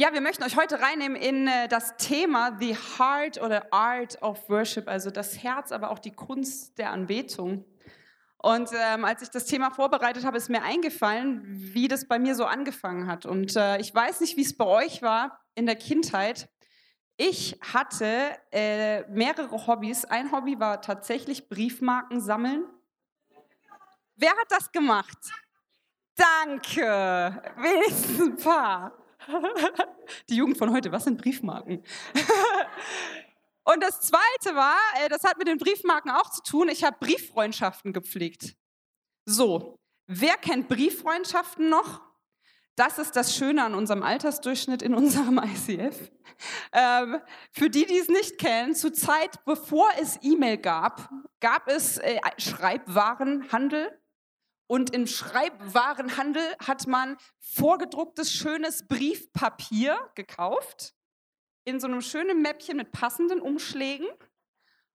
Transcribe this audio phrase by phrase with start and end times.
[0.00, 4.48] Ja, wir möchten euch heute reinnehmen in äh, das Thema The Heart oder Art of
[4.48, 7.64] Worship, also das Herz, aber auch die Kunst der Anbetung.
[8.36, 11.42] Und ähm, als ich das Thema vorbereitet habe, ist mir eingefallen,
[11.74, 13.26] wie das bei mir so angefangen hat.
[13.26, 16.48] Und äh, ich weiß nicht, wie es bei euch war in der Kindheit.
[17.16, 18.06] Ich hatte
[18.52, 20.04] äh, mehrere Hobbys.
[20.04, 22.62] Ein Hobby war tatsächlich Briefmarken sammeln.
[24.14, 25.18] Wer hat das gemacht?
[26.14, 27.42] Danke.
[27.56, 29.07] Wenigstens ein paar.
[30.28, 31.82] Die Jugend von heute, was sind Briefmarken?
[33.64, 36.96] Und das Zweite war, äh, das hat mit den Briefmarken auch zu tun, ich habe
[37.00, 38.56] Brieffreundschaften gepflegt.
[39.26, 42.00] So, wer kennt Brieffreundschaften noch?
[42.76, 46.10] Das ist das Schöne an unserem Altersdurchschnitt in unserem ICF.
[46.72, 47.20] Ähm,
[47.50, 52.20] für die, die es nicht kennen, zur Zeit, bevor es E-Mail gab, gab es äh,
[52.38, 53.97] Schreibwarenhandel.
[54.68, 60.94] Und im Schreibwarenhandel hat man vorgedrucktes, schönes Briefpapier gekauft,
[61.64, 64.06] in so einem schönen Mäppchen mit passenden Umschlägen.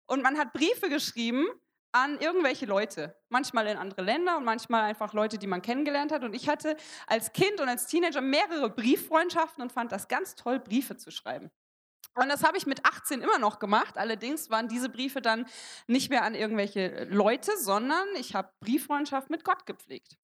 [0.06, 1.48] Und man hat Briefe geschrieben
[1.92, 6.24] an irgendwelche Leute, manchmal in andere Länder und manchmal einfach Leute, die man kennengelernt hat.
[6.24, 6.78] Und ich hatte
[7.08, 11.50] als Kind und als Teenager mehrere Brieffreundschaften und fand das ganz toll, Briefe zu schreiben.
[12.16, 13.98] Und das habe ich mit 18 immer noch gemacht.
[13.98, 15.46] Allerdings waren diese Briefe dann
[15.88, 20.18] nicht mehr an irgendwelche Leute, sondern ich habe Brieffreundschaft mit Gott gepflegt.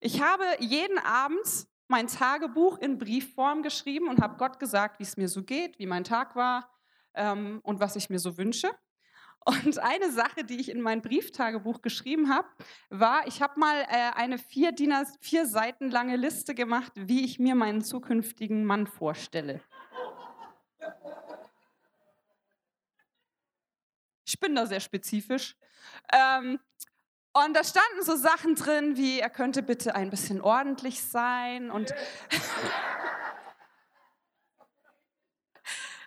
[0.00, 5.16] Ich habe jeden Abend mein Tagebuch in Briefform geschrieben und habe Gott gesagt, wie es
[5.16, 6.70] mir so geht, wie mein Tag war
[7.14, 8.70] ähm, und was ich mir so wünsche.
[9.46, 12.48] Und eine Sache, die ich in mein Brieftagebuch geschrieben habe,
[12.88, 17.38] war, ich habe mal äh, eine vier, DIN vier Seiten lange Liste gemacht, wie ich
[17.38, 19.60] mir meinen zukünftigen Mann vorstelle.
[24.34, 25.54] Ich bin da sehr spezifisch.
[26.12, 26.58] Ähm,
[27.34, 31.94] und da standen so Sachen drin, wie er könnte bitte ein bisschen ordentlich sein und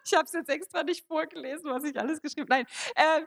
[0.03, 2.66] ich habe es jetzt extra nicht vorgelesen, was ich alles geschrieben habe.
[2.95, 3.25] Nein, äh,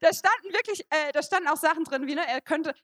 [0.00, 2.74] da standen wirklich, äh, da standen auch Sachen drin, wie ne, er könnte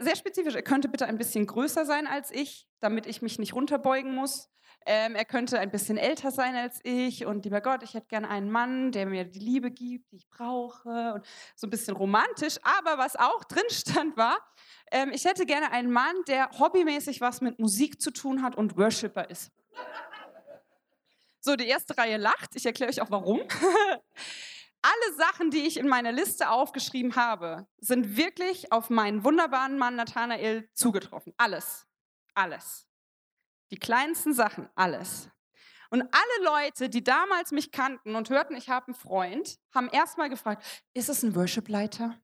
[0.00, 3.54] sehr spezifisch, er könnte bitte ein bisschen größer sein als ich, damit ich mich nicht
[3.54, 4.50] runterbeugen muss.
[4.86, 8.28] Ähm, er könnte ein bisschen älter sein als ich und lieber Gott, ich hätte gerne
[8.28, 11.26] einen Mann, der mir die Liebe gibt, die ich brauche und
[11.56, 12.58] so ein bisschen romantisch.
[12.62, 14.38] Aber was auch drin stand war,
[14.90, 18.76] ähm, ich hätte gerne einen Mann, der hobbymäßig was mit Musik zu tun hat und
[18.76, 19.50] Worshipper ist.
[21.40, 22.54] So, die erste Reihe lacht.
[22.54, 23.40] Ich erkläre euch auch warum.
[24.86, 29.96] Alle Sachen, die ich in meiner Liste aufgeschrieben habe, sind wirklich auf meinen wunderbaren Mann
[29.96, 31.32] Nathanael zugetroffen.
[31.38, 31.86] Alles.
[32.34, 32.86] Alles.
[33.70, 35.30] Die kleinsten Sachen, alles.
[35.88, 40.28] Und alle Leute, die damals mich kannten und hörten, ich habe einen Freund, haben erstmal
[40.28, 40.62] gefragt,
[40.92, 42.20] ist es ein Worship-Leiter?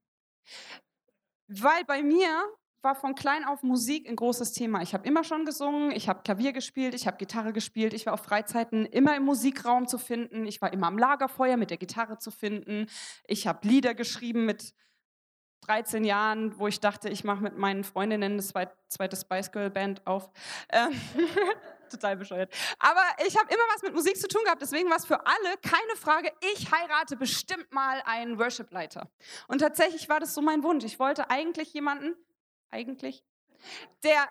[1.46, 2.44] Weil bei mir
[2.82, 4.82] war von klein auf Musik ein großes Thema.
[4.82, 8.14] Ich habe immer schon gesungen, ich habe Klavier gespielt, ich habe Gitarre gespielt, ich war
[8.14, 12.18] auf Freizeiten immer im Musikraum zu finden, ich war immer am Lagerfeuer mit der Gitarre
[12.18, 12.86] zu finden,
[13.26, 14.74] ich habe Lieder geschrieben mit
[15.66, 18.52] 13 Jahren, wo ich dachte, ich mache mit meinen Freundinnen das
[18.88, 20.30] zweite Spice Girl Band auf.
[20.70, 20.98] Ähm,
[21.90, 22.52] total bescheuert.
[22.78, 25.56] Aber ich habe immer was mit Musik zu tun gehabt, deswegen war es für alle
[25.62, 29.10] keine Frage, ich heirate bestimmt mal einen Worship-Leiter.
[29.48, 30.84] Und tatsächlich war das so mein Wunsch.
[30.84, 32.16] Ich wollte eigentlich jemanden,
[32.70, 33.24] eigentlich,
[34.02, 34.28] der,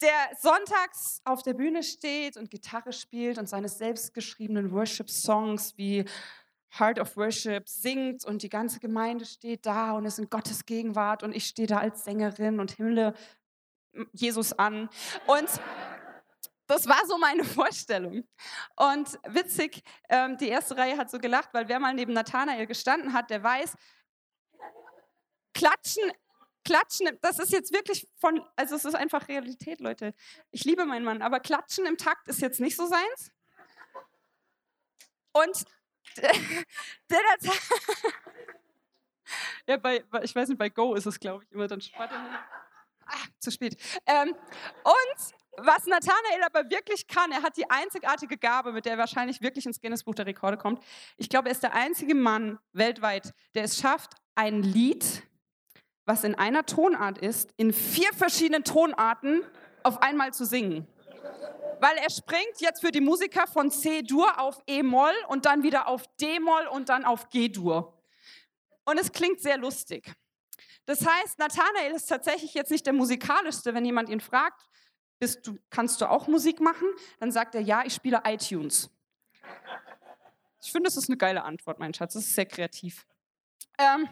[0.00, 6.04] der sonntags auf der Bühne steht und Gitarre spielt und seine selbstgeschriebenen Worship-Songs wie
[6.78, 11.22] Heart of Worship singt und die ganze Gemeinde steht da und ist in Gottes Gegenwart
[11.22, 13.14] und ich stehe da als Sängerin und himmle
[14.12, 14.88] Jesus an.
[15.26, 15.48] Und
[16.66, 18.24] das war so meine Vorstellung.
[18.76, 23.12] Und witzig, ähm, die erste Reihe hat so gelacht, weil wer mal neben Nathanael gestanden
[23.12, 23.76] hat, der weiß,
[25.54, 26.12] klatschen,
[26.66, 30.12] klatschen, das ist jetzt wirklich von, also es ist einfach Realität, Leute.
[30.50, 33.30] Ich liebe meinen Mann, aber klatschen im Takt ist jetzt nicht so seins.
[35.32, 35.64] Und
[36.16, 36.32] der,
[39.66, 41.80] ja, bei, ich weiß nicht, bei Go ist es, glaube ich, immer dann.
[41.96, 42.14] Warte,
[43.06, 43.76] ah, zu spät.
[44.06, 44.34] Ähm,
[44.82, 49.40] und was Nathanael aber wirklich kann, er hat die einzigartige Gabe, mit der er wahrscheinlich
[49.40, 50.82] wirklich ins Guinness Buch der Rekorde kommt.
[51.16, 55.22] Ich glaube, er ist der einzige Mann weltweit, der es schafft, ein Lied,
[56.06, 59.42] was in einer Tonart ist, in vier verschiedenen Tonarten
[59.82, 60.86] auf einmal zu singen
[61.80, 66.04] weil er springt jetzt für die Musiker von C-Dur auf E-Moll und dann wieder auf
[66.16, 67.92] D-Moll und dann auf G-Dur.
[68.84, 70.12] Und es klingt sehr lustig.
[70.86, 73.74] Das heißt, Nathanael ist tatsächlich jetzt nicht der musikalischste.
[73.74, 74.62] Wenn jemand ihn fragt,
[75.20, 76.86] du, kannst du auch Musik machen?
[77.18, 78.88] Dann sagt er, ja, ich spiele iTunes.
[80.62, 82.14] Ich finde, das ist eine geile Antwort, mein Schatz.
[82.14, 83.06] Das ist sehr kreativ.
[83.78, 84.08] Ähm,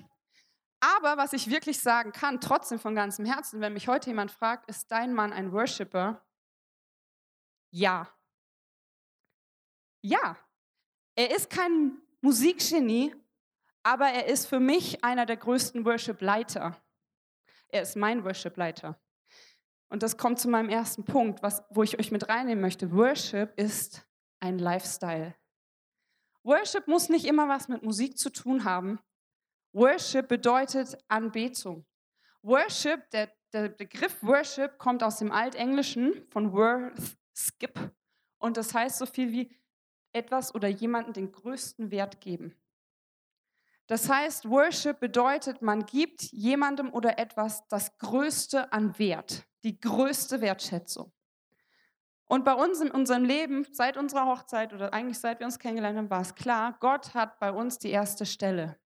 [0.84, 4.69] aber was ich wirklich sagen kann, trotzdem von ganzem Herzen, wenn mich heute jemand fragt,
[4.69, 6.22] ist dein Mann ein Worshipper?
[7.70, 8.08] Ja.
[10.02, 10.36] Ja,
[11.14, 13.14] er ist kein Musikgenie,
[13.82, 16.76] aber er ist für mich einer der größten Worship-Leiter.
[17.69, 19.00] Er ist mein Worship-Leiter.
[19.88, 22.92] Und das kommt zu meinem ersten Punkt, was, wo ich euch mit reinnehmen möchte.
[22.92, 24.06] Worship ist
[24.40, 25.34] ein Lifestyle.
[26.42, 28.98] Worship muss nicht immer was mit Musik zu tun haben.
[29.74, 31.84] Worship bedeutet Anbetung.
[32.42, 37.92] Worship, der, der Begriff Worship kommt aus dem Altenglischen von worth, skip.
[38.38, 39.50] Und das heißt so viel wie
[40.12, 42.54] etwas oder jemanden den größten Wert geben.
[43.88, 50.40] Das heißt, Worship bedeutet, man gibt jemandem oder etwas das Größte an Wert, die größte
[50.40, 51.12] Wertschätzung.
[52.26, 55.98] Und bei uns in unserem Leben, seit unserer Hochzeit oder eigentlich seit wir uns kennengelernt
[55.98, 58.78] haben, war es klar, Gott hat bei uns die erste Stelle,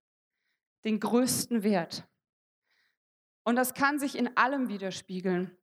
[0.88, 2.08] den größten Wert.
[3.44, 5.56] Und das kann sich in allem widerspiegeln.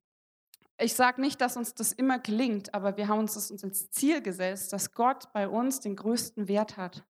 [0.77, 4.21] Ich sage nicht, dass uns das immer gelingt, aber wir haben uns das als Ziel
[4.21, 7.03] gesetzt, dass Gott bei uns den größten Wert hat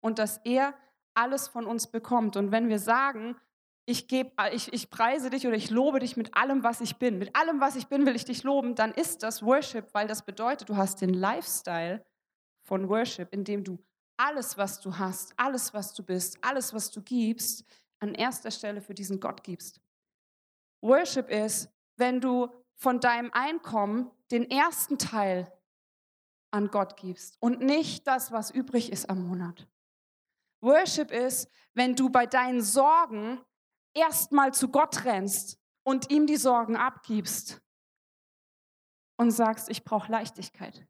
[0.00, 0.74] und dass er
[1.14, 2.36] alles von uns bekommt.
[2.36, 3.36] Und wenn wir sagen,
[3.84, 7.18] ich, geb, ich, ich preise dich oder ich lobe dich mit allem, was ich bin,
[7.18, 10.24] mit allem, was ich bin, will ich dich loben, dann ist das Worship, weil das
[10.24, 12.02] bedeutet, du hast den Lifestyle
[12.62, 13.78] von Worship, in dem du
[14.16, 17.64] alles, was du hast, alles, was du bist, alles, was du gibst,
[17.98, 19.80] an erster Stelle für diesen Gott gibst.
[20.80, 25.52] Worship ist, wenn du von deinem Einkommen den ersten Teil
[26.50, 29.68] an Gott gibst und nicht das, was übrig ist am Monat.
[30.60, 33.40] Worship ist, wenn du bei deinen Sorgen
[33.94, 37.60] erstmal zu Gott rennst und ihm die Sorgen abgibst
[39.16, 40.86] und sagst, ich brauche Leichtigkeit.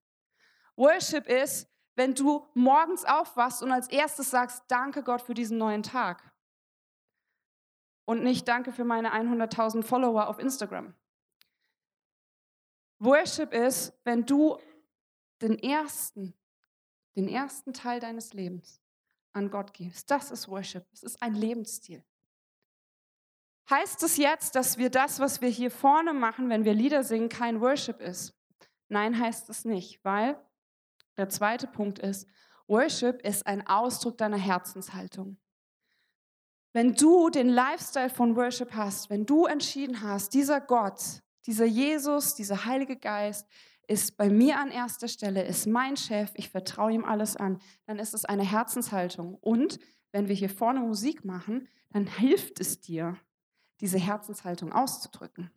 [0.76, 5.82] Worship ist, wenn du morgens aufwachst und als erstes sagst, danke Gott für diesen neuen
[5.82, 6.32] Tag.
[8.04, 10.94] Und nicht danke für meine 100.000 Follower auf Instagram.
[12.98, 14.58] Worship ist, wenn du
[15.40, 16.34] den ersten,
[17.16, 18.80] den ersten Teil deines Lebens
[19.32, 20.10] an Gott gibst.
[20.10, 20.86] Das ist Worship.
[20.92, 22.04] Es ist ein Lebensstil.
[23.70, 27.28] Heißt es jetzt, dass wir das, was wir hier vorne machen, wenn wir Lieder singen,
[27.28, 28.34] kein Worship ist?
[28.88, 30.38] Nein, heißt es nicht, weil
[31.16, 32.26] der zweite Punkt ist,
[32.66, 35.36] Worship ist ein Ausdruck deiner Herzenshaltung.
[36.72, 42.34] Wenn du den Lifestyle von Worship hast, wenn du entschieden hast, dieser Gott, dieser Jesus,
[42.34, 43.46] dieser Heilige Geist,
[43.88, 47.98] ist bei mir an erster Stelle, ist mein Chef, ich vertraue ihm alles an, dann
[47.98, 49.34] ist es eine Herzenshaltung.
[49.34, 49.78] Und
[50.12, 53.18] wenn wir hier vorne Musik machen, dann hilft es dir,
[53.80, 55.50] diese Herzenshaltung auszudrücken.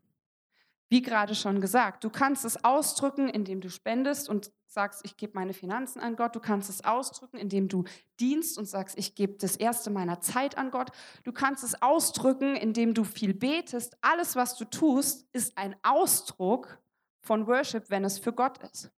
[0.88, 5.34] Wie gerade schon gesagt, du kannst es ausdrücken, indem du spendest und sagst, ich gebe
[5.34, 6.36] meine Finanzen an Gott.
[6.36, 7.86] Du kannst es ausdrücken, indem du
[8.20, 10.92] dienst und sagst, ich gebe das erste meiner Zeit an Gott.
[11.24, 13.98] Du kannst es ausdrücken, indem du viel betest.
[14.02, 16.80] Alles, was du tust, ist ein Ausdruck
[17.22, 18.92] von Worship, wenn es für Gott ist.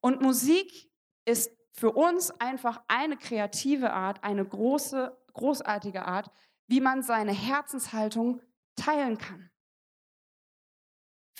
[0.00, 0.90] Und Musik
[1.26, 6.30] ist für uns einfach eine kreative Art, eine große, großartige Art,
[6.66, 8.40] wie man seine Herzenshaltung
[8.76, 9.50] teilen kann.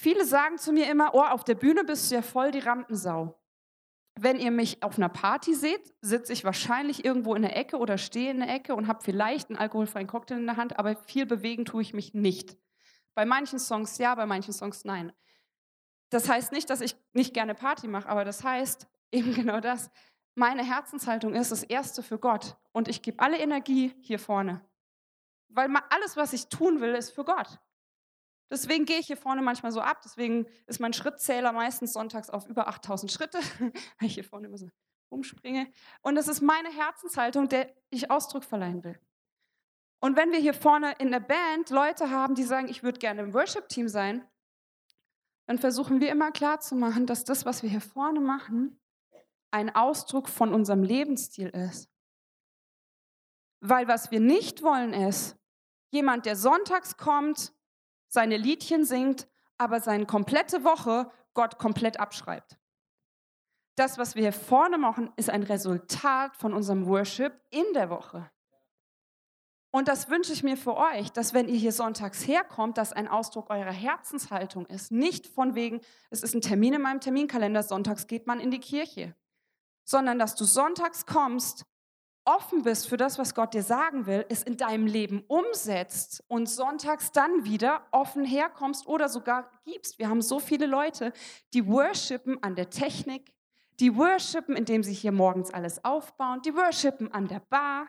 [0.00, 3.37] Viele sagen zu mir immer, oh, auf der Bühne bist du ja voll die Rampensau.
[4.14, 7.99] Wenn ihr mich auf einer Party seht, sitze ich wahrscheinlich irgendwo in der Ecke oder
[7.99, 11.26] stehe in der Ecke und habe vielleicht einen alkoholfreien Cocktail in der Hand, aber viel
[11.26, 12.57] bewegen tue ich mich nicht.
[13.17, 15.12] Bei manchen Songs ja, bei manchen Songs nein.
[16.11, 19.90] Das heißt nicht, dass ich nicht gerne Party mache, aber das heißt eben genau das.
[20.37, 24.64] Meine Herzenshaltung ist das Erste für Gott und ich gebe alle Energie hier vorne.
[25.49, 27.59] Weil alles, was ich tun will, ist für Gott.
[28.50, 30.00] Deswegen gehe ich hier vorne manchmal so ab.
[30.05, 34.59] Deswegen ist mein Schrittzähler meistens sonntags auf über 8000 Schritte, weil ich hier vorne immer
[34.59, 34.69] so
[35.11, 35.71] umspringe.
[36.02, 38.99] Und das ist meine Herzenshaltung, der ich Ausdruck verleihen will.
[40.00, 43.23] Und wenn wir hier vorne in der Band Leute haben, die sagen, ich würde gerne
[43.23, 44.26] im Worship-Team sein,
[45.47, 48.78] dann versuchen wir immer klarzumachen, dass das, was wir hier vorne machen,
[49.50, 51.90] ein Ausdruck von unserem Lebensstil ist.
[53.61, 55.37] Weil was wir nicht wollen ist,
[55.90, 57.52] jemand, der sonntags kommt,
[58.09, 62.59] seine Liedchen singt, aber seine komplette Woche Gott komplett abschreibt.
[63.77, 68.29] Das, was wir hier vorne machen, ist ein Resultat von unserem Worship in der Woche.
[69.71, 73.07] Und das wünsche ich mir für euch, dass wenn ihr hier sonntags herkommt, das ein
[73.07, 74.91] Ausdruck eurer Herzenshaltung ist.
[74.91, 78.61] Nicht von wegen, es ist ein Termin in meinem Terminkalender, sonntags geht man in die
[78.61, 79.15] Kirche,
[79.85, 81.67] sondern dass du sonntags kommst,
[82.28, 86.47] offen bist für das, was Gott dir sagen will, es in deinem Leben umsetzt und
[86.47, 89.99] sonntags dann wieder offen herkommst oder sogar gibst.
[89.99, 91.14] Wir haben so viele Leute,
[91.54, 93.32] die worshipen an der Technik,
[93.80, 97.88] die worshipen, indem sie hier morgens alles aufbauen, die worshipen an der Bar,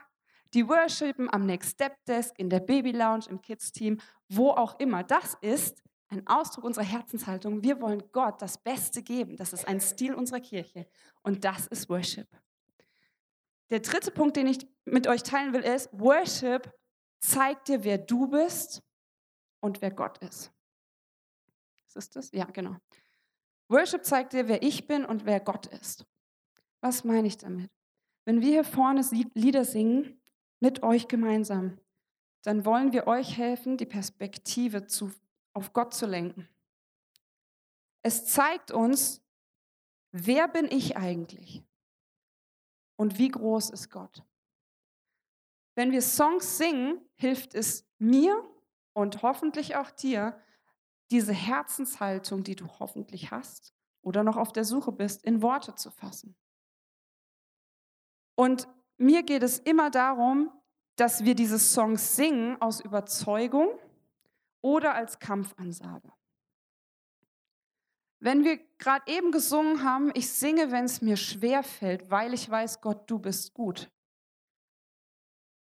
[0.54, 4.78] die worshipen am Next Step Desk, in der Baby Lounge, im Kids Team, wo auch
[4.80, 5.04] immer.
[5.04, 7.62] Das ist ein Ausdruck unserer Herzenshaltung.
[7.62, 9.36] Wir wollen Gott das Beste geben.
[9.36, 10.86] Das ist ein Stil unserer Kirche.
[11.22, 12.26] Und das ist Worship.
[13.70, 16.72] Der dritte Punkt, den ich mit euch teilen will, ist, Worship
[17.20, 18.82] zeigt dir, wer du bist
[19.60, 20.52] und wer Gott ist.
[21.94, 22.30] ist das?
[22.32, 22.76] Ja, genau.
[23.68, 26.04] Worship zeigt dir, wer ich bin und wer Gott ist.
[26.80, 27.70] Was meine ich damit?
[28.24, 29.02] Wenn wir hier vorne
[29.34, 30.20] Lieder singen,
[30.60, 31.78] mit euch gemeinsam,
[32.42, 35.10] dann wollen wir euch helfen, die Perspektive zu,
[35.54, 36.48] auf Gott zu lenken.
[38.02, 39.22] Es zeigt uns,
[40.12, 41.64] wer bin ich eigentlich
[43.00, 44.26] und wie groß ist Gott.
[45.74, 48.44] Wenn wir Songs singen, hilft es mir
[48.92, 50.38] und hoffentlich auch dir,
[51.10, 55.90] diese Herzenshaltung, die du hoffentlich hast oder noch auf der Suche bist, in Worte zu
[55.90, 56.36] fassen.
[58.34, 60.52] Und mir geht es immer darum,
[60.96, 63.78] dass wir diese Songs singen aus Überzeugung
[64.60, 66.12] oder als Kampfansage.
[68.22, 72.48] Wenn wir gerade eben gesungen haben, ich singe, wenn es mir schwer fällt, weil ich
[72.48, 73.90] weiß, Gott, du bist gut.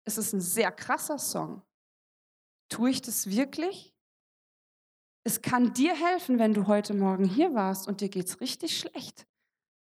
[0.04, 1.62] Es ist ein sehr krasser Song.
[2.70, 3.94] Tue ich das wirklich?
[5.22, 8.78] Es kann dir helfen, wenn du heute Morgen hier warst und dir geht es richtig
[8.78, 9.26] schlecht.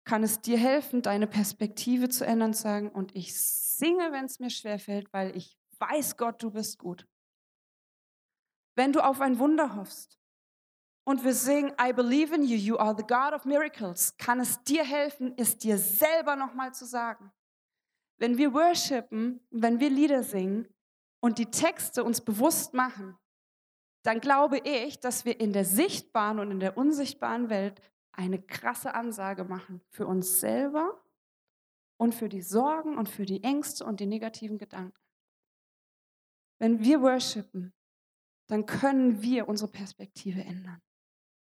[0.05, 4.39] Kann es dir helfen, deine Perspektive zu ändern, zu sagen, und ich singe, wenn es
[4.39, 7.07] mir schwerfällt, weil ich weiß, Gott, du bist gut.
[8.77, 10.20] Wenn du auf ein Wunder hoffst
[11.05, 14.63] und wir singen, I believe in you, you are the God of miracles, kann es
[14.65, 17.33] dir helfen, es dir selber nochmal zu sagen.
[18.19, 20.69] Wenn wir worshipen, wenn wir Lieder singen
[21.21, 23.17] und die Texte uns bewusst machen,
[24.03, 27.81] dann glaube ich, dass wir in der sichtbaren und in der unsichtbaren Welt
[28.13, 31.01] eine krasse Ansage machen für uns selber
[31.97, 34.99] und für die Sorgen und für die Ängste und die negativen Gedanken.
[36.59, 37.73] Wenn wir worshipen,
[38.47, 40.83] dann können wir unsere Perspektive ändern.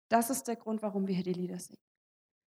[0.08, 1.78] Das ist der Grund, warum wir hier die Lieder singen.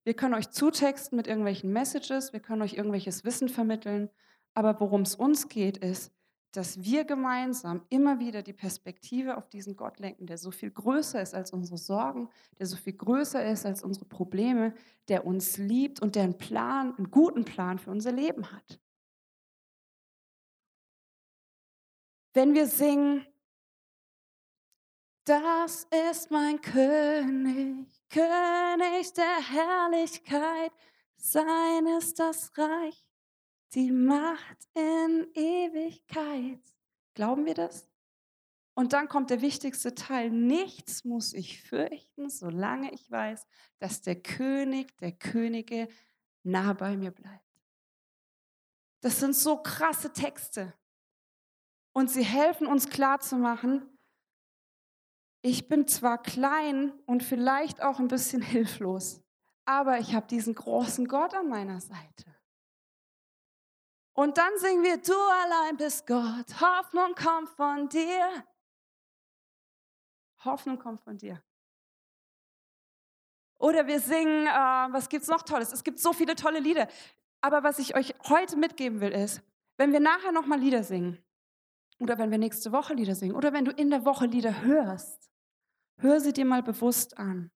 [0.04, 4.10] Wir können euch zutexten mit irgendwelchen Messages, wir können euch irgendwelches Wissen vermitteln,
[4.54, 6.12] aber worum es uns geht, ist,
[6.52, 11.20] dass wir gemeinsam immer wieder die Perspektive auf diesen Gott lenken, der so viel größer
[11.20, 12.30] ist als unsere Sorgen,
[12.60, 14.76] der so viel größer ist als unsere Probleme,
[15.08, 18.80] der uns liebt und der einen Plan, einen guten Plan für unser Leben hat.
[22.36, 23.26] Wenn wir singen,
[25.26, 30.72] das ist mein König, König der Herrlichkeit,
[31.18, 33.04] sein ist das Reich
[33.74, 36.62] die Macht in Ewigkeit.
[37.14, 37.90] Glauben wir das?
[38.76, 40.30] Und dann kommt der wichtigste Teil.
[40.32, 43.46] Nichts muss ich fürchten, solange ich weiß,
[43.80, 45.88] dass der König der Könige
[46.44, 47.44] nah bei mir bleibt.
[49.02, 50.74] Das sind so krasse Texte.
[51.94, 53.88] Und sie helfen uns klarzumachen,
[55.44, 59.22] ich bin zwar klein und vielleicht auch ein bisschen hilflos,
[59.66, 62.26] aber ich habe diesen großen Gott an meiner Seite.
[64.16, 68.46] Und dann singen wir, du allein bist Gott, Hoffnung kommt von dir.
[70.46, 71.42] Hoffnung kommt von dir.
[73.58, 75.72] Oder wir singen, äh, was gibt es noch Tolles?
[75.72, 76.88] Es gibt so viele tolle Lieder.
[77.42, 79.42] Aber was ich euch heute mitgeben will, ist,
[79.78, 81.18] wenn wir nachher nochmal Lieder singen,
[82.00, 85.33] oder wenn wir nächste Woche Lieder singen, oder wenn du in der Woche Lieder hörst,
[86.04, 87.52] hör sie dir mal bewusst an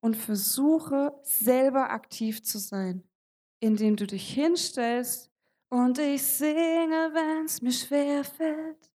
[0.00, 3.02] und versuche selber aktiv zu sein
[3.60, 5.30] indem du dich hinstellst
[5.68, 8.90] und ich singe, wenn's mir schwer fällt,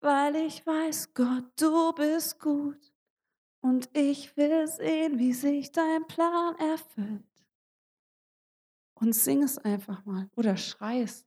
[0.00, 2.92] weil ich weiß, Gott, du bist gut
[3.60, 7.22] und ich will sehen, wie sich dein Plan erfüllt.
[8.94, 11.26] Und sing es einfach mal oder schrei es.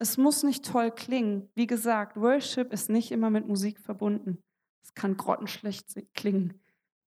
[0.00, 1.48] Es muss nicht toll klingen.
[1.54, 4.42] Wie gesagt, Worship ist nicht immer mit Musik verbunden.
[4.82, 6.60] Es kann grottenschlecht klingen.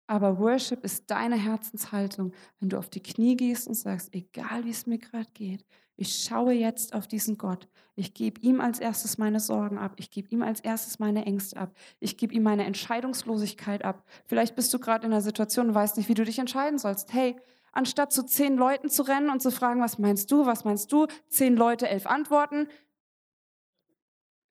[0.06, 4.70] Aber Worship ist deine Herzenshaltung, wenn du auf die Knie gehst und sagst, egal wie
[4.70, 5.64] es mir gerade geht,
[5.96, 7.68] ich schaue jetzt auf diesen Gott.
[7.94, 9.92] Ich gebe ihm als erstes meine Sorgen ab.
[9.96, 11.72] Ich gebe ihm als erstes meine Ängste ab.
[12.00, 14.04] Ich gebe ihm meine Entscheidungslosigkeit ab.
[14.26, 17.12] Vielleicht bist du gerade in einer Situation und weißt nicht, wie du dich entscheiden sollst.
[17.12, 17.36] Hey,
[17.72, 21.06] anstatt zu zehn Leuten zu rennen und zu fragen, was meinst du, was meinst du,
[21.28, 22.66] zehn Leute, elf Antworten.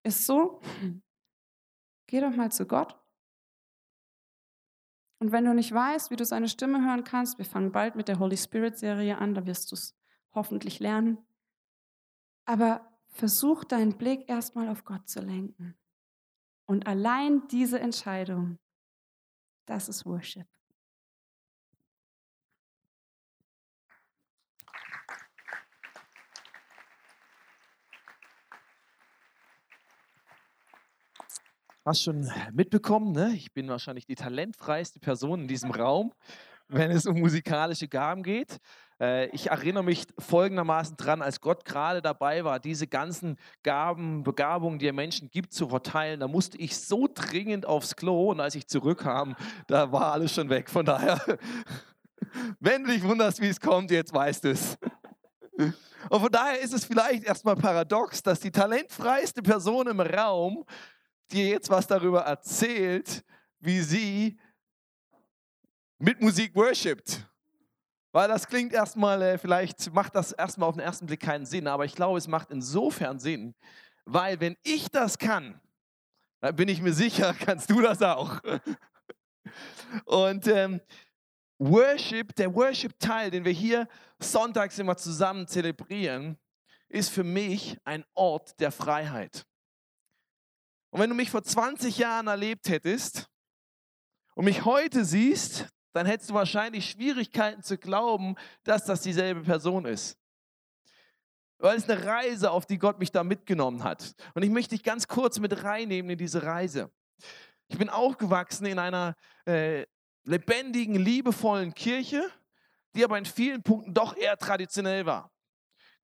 [0.03, 0.61] Ist so?
[2.07, 3.02] Geh doch mal zu Gott
[5.23, 8.09] und wenn du nicht weißt, wie du seine Stimme hören kannst, wir fangen bald mit
[8.09, 9.95] der Holy Spirit Serie an, da wirst du es
[10.33, 11.17] hoffentlich lernen.
[12.43, 15.77] Aber versuch deinen Blick erstmal auf Gott zu lenken.
[16.65, 18.59] Und allein diese Entscheidung,
[19.65, 20.45] das ist Worship.
[31.85, 33.33] Hast schon mitbekommen, ne?
[33.35, 36.13] ich bin wahrscheinlich die talentfreiste Person in diesem Raum,
[36.69, 38.59] wenn es um musikalische Gaben geht.
[39.01, 44.79] Äh, ich erinnere mich folgendermaßen dran, als Gott gerade dabei war, diese ganzen Gaben, Begabungen,
[44.79, 46.21] die er Menschen gibt, zu verteilen.
[46.21, 49.35] Da musste ich so dringend aufs Klo und als ich zurückkam,
[49.67, 50.69] da war alles schon weg.
[50.69, 51.19] Von daher,
[52.61, 54.77] wenn du dich wunderst, wie es kommt, jetzt weißt du es.
[56.09, 60.65] Und von daher ist es vielleicht erstmal paradox, dass die talentfreiste Person im Raum
[61.31, 63.23] dir jetzt was darüber erzählt,
[63.59, 64.39] wie sie
[65.99, 67.25] mit Musik worshipt.
[68.11, 71.67] Weil das klingt erstmal, äh, vielleicht macht das erstmal auf den ersten Blick keinen Sinn,
[71.67, 73.55] aber ich glaube, es macht insofern Sinn,
[74.05, 75.59] weil wenn ich das kann,
[76.41, 78.39] dann bin ich mir sicher, kannst du das auch.
[80.05, 80.81] Und ähm,
[81.57, 83.87] Worship, der Worship-Teil, den wir hier
[84.19, 86.37] sonntags immer zusammen zelebrieren,
[86.89, 89.45] ist für mich ein Ort der Freiheit.
[90.93, 93.27] Und wenn du mich vor 20 Jahren erlebt hättest
[94.35, 99.85] und mich heute siehst, dann hättest du wahrscheinlich Schwierigkeiten zu glauben, dass das dieselbe Person
[99.85, 100.15] ist.
[101.57, 104.13] Weil es eine Reise, auf die Gott mich da mitgenommen hat.
[104.35, 106.91] Und ich möchte dich ganz kurz mit reinnehmen in diese Reise.
[107.69, 109.15] Ich bin aufgewachsen in einer
[109.47, 109.87] äh,
[110.25, 112.29] lebendigen, liebevollen Kirche,
[112.95, 115.32] die aber in vielen Punkten doch eher traditionell war.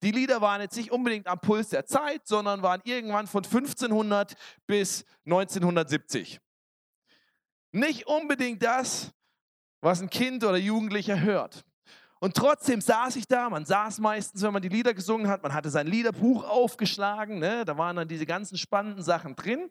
[0.02, 4.34] Die Lieder waren jetzt nicht unbedingt am Puls der Zeit, sondern waren irgendwann von 1500
[4.66, 6.40] bis 1970.
[7.72, 9.12] Nicht unbedingt das,
[9.80, 11.64] was ein Kind oder Jugendlicher hört.
[12.18, 15.54] Und trotzdem saß ich da, man saß meistens, wenn man die Lieder gesungen hat, man
[15.54, 17.64] hatte sein Liederbuch aufgeschlagen, ne?
[17.64, 19.70] da waren dann diese ganzen spannenden Sachen drin.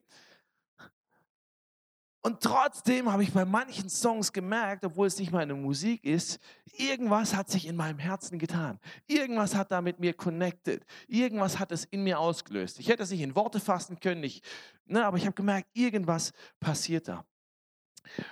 [2.21, 6.39] Und trotzdem habe ich bei manchen Songs gemerkt, obwohl es nicht meine Musik ist,
[6.73, 8.77] irgendwas hat sich in meinem Herzen getan.
[9.07, 10.85] Irgendwas hat da mit mir connected.
[11.07, 12.77] Irgendwas hat es in mir ausgelöst.
[12.79, 14.43] Ich hätte es nicht in Worte fassen können, nicht,
[14.85, 17.23] ne, aber ich habe gemerkt, irgendwas passiert da.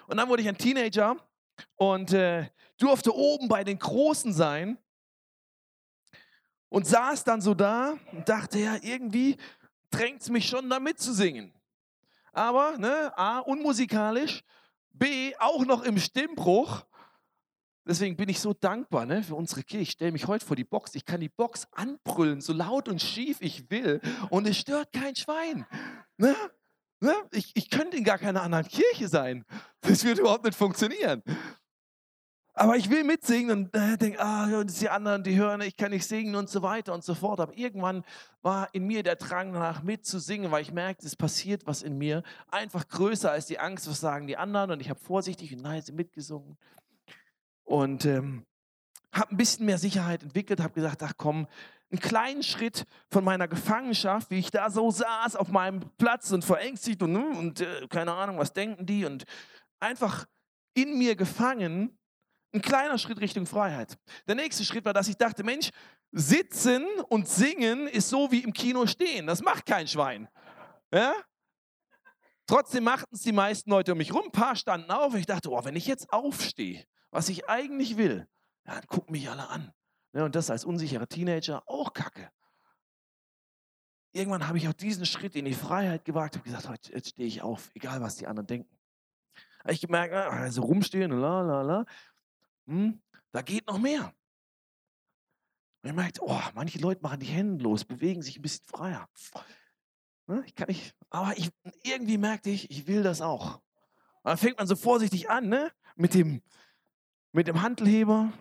[0.08, 1.16] Und dann wurde ich ein Teenager
[1.76, 4.78] und äh, durfte oben bei den Großen sein
[6.68, 9.38] und saß dann so da und dachte, ja, irgendwie
[9.92, 11.57] drängt es mich schon da mitzusingen
[12.38, 14.44] aber ne, A, unmusikalisch,
[14.92, 16.86] B, auch noch im Stimmbruch.
[17.86, 19.84] Deswegen bin ich so dankbar ne, für unsere Kirche.
[19.84, 20.94] Ich stelle mich heute vor die Box.
[20.96, 24.02] Ich kann die Box anbrüllen, so laut und schief ich will.
[24.30, 25.66] Und es stört kein Schwein.
[26.18, 26.36] Ne?
[27.00, 27.14] Ne?
[27.32, 29.46] Ich, ich könnte in gar keiner anderen Kirche sein.
[29.82, 31.24] Das würde überhaupt nicht funktionieren.
[32.60, 36.08] Aber ich will mitsingen und äh, denke, ah, die anderen, die hören, ich kann nicht
[36.08, 37.40] singen und so weiter und so fort.
[37.40, 38.04] Aber irgendwann
[38.42, 42.24] war in mir der Drang danach mitzusingen, weil ich merkte, es passiert was in mir.
[42.50, 44.72] Einfach größer als die Angst, was sagen die anderen.
[44.72, 46.58] Und ich habe vorsichtig und leise mitgesungen.
[47.64, 48.44] Und ähm,
[49.14, 51.46] habe ein bisschen mehr Sicherheit entwickelt, habe gesagt, ach komm,
[51.92, 56.44] einen kleinen Schritt von meiner Gefangenschaft, wie ich da so saß auf meinem Platz und
[56.44, 59.26] verängstigt und, hm, und äh, keine Ahnung, was denken die und
[59.80, 60.26] einfach
[60.74, 61.98] in mir gefangen
[62.54, 63.98] ein kleiner Schritt Richtung Freiheit.
[64.28, 65.70] Der nächste Schritt war, dass ich dachte, Mensch,
[66.12, 69.28] sitzen und singen ist so wie im Kino stehen.
[69.28, 70.28] Das macht kein Schwein.
[70.92, 71.14] Ja?
[72.46, 74.26] Trotzdem machten es die meisten Leute um mich rum.
[74.26, 75.16] Ein paar standen auf.
[75.16, 78.28] Ich dachte, oh, wenn ich jetzt aufstehe, was ich eigentlich will,
[78.64, 79.74] dann gucken mich alle an.
[80.14, 82.32] Ja, und das als unsicherer Teenager auch kacke.
[84.14, 87.28] Irgendwann habe ich auch diesen Schritt in die Freiheit gewagt und gesagt, heute jetzt stehe
[87.28, 88.78] ich auf, egal was die anderen denken.
[89.68, 91.86] Ich gemerkt, also rumstehen, la la la
[92.68, 93.02] hm,
[93.32, 94.14] da geht noch mehr.
[95.82, 99.08] Und ihr merkt, oh, manche Leute machen die Hände los, bewegen sich ein bisschen freier.
[100.28, 101.50] Ne, ich kann nicht, aber ich,
[101.84, 103.56] irgendwie merkte ich, ich will das auch.
[103.56, 105.72] Und dann fängt man so vorsichtig an, ne?
[105.96, 106.42] Mit dem,
[107.32, 108.34] mit dem Handelheber.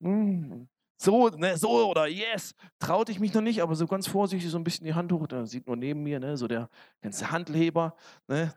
[0.00, 4.50] Hm, so, ne, so oder yes, traute ich mich noch nicht, aber so ganz vorsichtig
[4.50, 5.26] so ein bisschen die Hand hoch.
[5.26, 7.96] Da sieht nur neben mir, ne, so der ganze Handelheber.
[8.28, 8.54] Ne?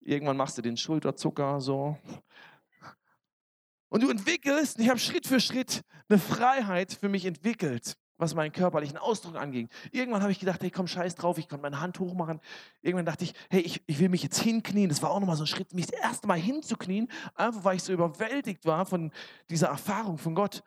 [0.00, 1.98] Irgendwann machst du den Schulterzucker so.
[3.88, 8.52] Und du entwickelst, ich habe Schritt für Schritt eine Freiheit für mich entwickelt, was meinen
[8.52, 9.68] körperlichen Ausdruck anging.
[9.92, 12.40] Irgendwann habe ich gedacht, hey, komm, scheiß drauf, ich konnte meine Hand hochmachen.
[12.82, 14.88] Irgendwann dachte ich, hey, ich, ich will mich jetzt hinknien.
[14.88, 17.82] Das war auch nochmal so ein Schritt, mich das erste Mal hinzuknien, einfach weil ich
[17.82, 19.10] so überwältigt war von
[19.48, 20.62] dieser Erfahrung von Gott.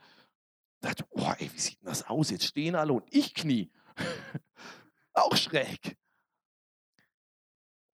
[0.81, 2.31] Ich dachte, boah, ey, wie sieht denn das aus?
[2.31, 3.69] Jetzt stehen alle und ich knie.
[5.13, 5.97] auch schräg.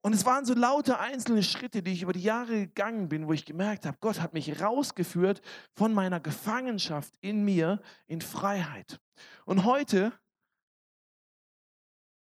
[0.07, 3.33] Und es waren so laute einzelne Schritte, die ich über die Jahre gegangen bin, wo
[3.33, 5.41] ich gemerkt habe, Gott hat mich rausgeführt
[5.73, 9.01] von meiner Gefangenschaft in mir in Freiheit.
[9.43, 10.13] Und heute,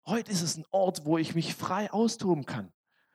[0.05, 2.73] heute ist es ein Ort, wo ich mich frei austoben kann.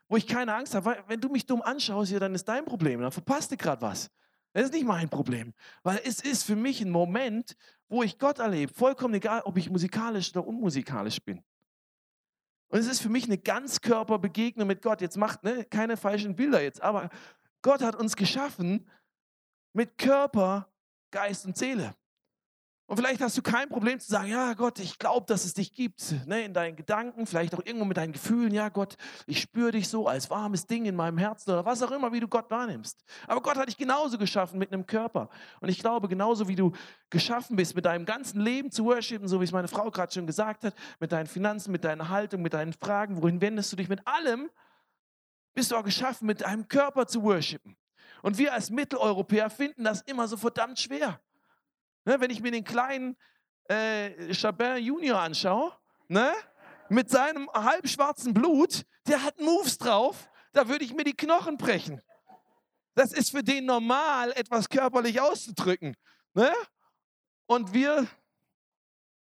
[0.07, 2.63] Wo ich keine Angst habe, weil wenn du mich dumm anschaust, ja, dann ist dein
[2.63, 4.09] Problem, dann verpasst du gerade was.
[4.53, 7.57] Das ist nicht mein Problem, weil es ist für mich ein Moment,
[7.89, 11.43] wo ich Gott erlebe, vollkommen egal, ob ich musikalisch oder unmusikalisch bin.
[12.75, 14.99] Und es ist für mich eine Ganzkörperbegegnung mit Gott.
[14.99, 17.09] Jetzt macht ne, keine falschen Bilder jetzt, aber
[17.61, 18.85] Gott hat uns geschaffen
[19.71, 20.67] mit Körper,
[21.09, 21.95] Geist und Seele.
[22.87, 25.73] Und vielleicht hast du kein Problem zu sagen, ja Gott, ich glaube, dass es dich
[25.73, 28.95] gibt, ne, in deinen Gedanken, vielleicht auch irgendwo mit deinen Gefühlen, ja Gott,
[29.25, 32.19] ich spüre dich so als warmes Ding in meinem Herzen oder was auch immer, wie
[32.19, 33.03] du Gott wahrnimmst.
[33.25, 35.29] Aber Gott hat dich genauso geschaffen mit einem Körper.
[35.61, 36.73] Und ich glaube, genauso wie du
[37.09, 40.27] geschaffen bist, mit deinem ganzen Leben zu worshipen, so wie es meine Frau gerade schon
[40.27, 43.89] gesagt hat, mit deinen Finanzen, mit deiner Haltung, mit deinen Fragen, wohin wendest du dich
[43.89, 44.51] mit allem,
[45.55, 47.75] bist du auch geschaffen, mit deinem Körper zu worshipen.
[48.21, 51.19] Und wir als Mitteleuropäer finden das immer so verdammt schwer.
[52.05, 53.17] Ne, wenn ich mir den kleinen
[53.67, 55.73] äh, Chabin Junior anschaue,
[56.07, 56.33] ne,
[56.89, 62.01] mit seinem halbschwarzen Blut, der hat Moves drauf, da würde ich mir die Knochen brechen.
[62.93, 65.97] Das ist für den normal, etwas körperlich auszudrücken.
[66.33, 66.53] Ne?
[67.45, 68.07] Und wir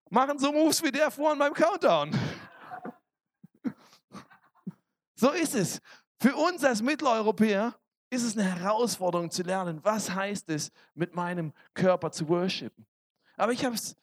[0.09, 2.11] machen so Moves wie der vorhin beim Countdown.
[5.15, 5.79] So ist es.
[6.19, 7.79] Für uns als Mitteleuropäer
[8.13, 12.85] ist es eine Herausforderung zu lernen, was heißt es, mit meinem Körper zu worshipen.
[13.35, 13.95] Aber ich habe es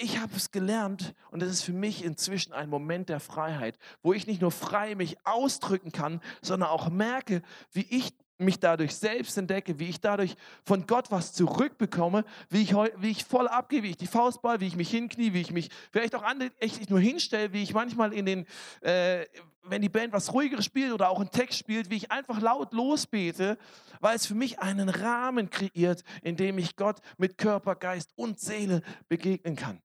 [0.00, 4.28] ich habe gelernt und es ist für mich inzwischen ein Moment der Freiheit, wo ich
[4.28, 9.78] nicht nur frei mich ausdrücken kann, sondern auch merke, wie ich mich dadurch selbst entdecke,
[9.78, 13.96] wie ich dadurch von Gott was zurückbekomme, wie ich, wie ich voll abgehe, wie ich
[13.96, 16.24] die Faust ball, wie ich mich hinknie, wie ich mich vielleicht auch
[16.60, 18.46] echt nur hinstelle, wie ich manchmal in den,
[18.80, 19.26] äh,
[19.64, 22.72] wenn die Band was ruhigeres spielt oder auch einen Text spielt, wie ich einfach laut
[22.72, 23.58] losbete,
[24.00, 28.38] weil es für mich einen Rahmen kreiert, in dem ich Gott mit Körper, Geist und
[28.38, 29.82] Seele begegnen kann.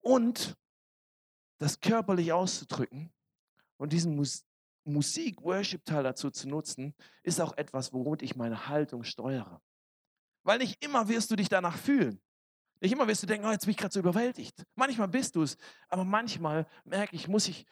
[0.00, 0.56] Und
[1.58, 3.12] das körperlich auszudrücken,
[3.80, 4.44] und diesen Mus
[4.84, 9.60] Musik-Worship-Teil dazu zu nutzen, ist auch etwas, womit ich meine Haltung steuere.
[10.42, 12.18] Weil nicht immer wirst du dich danach fühlen.
[12.80, 14.64] Nicht immer wirst du denken, oh, jetzt bin ich gerade so überwältigt.
[14.74, 17.66] Manchmal bist du es, aber manchmal merke ich, muss ich,